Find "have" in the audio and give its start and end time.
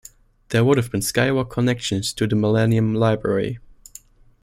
0.77-0.89